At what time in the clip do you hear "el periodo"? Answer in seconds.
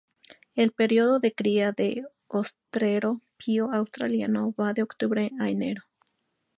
0.55-1.19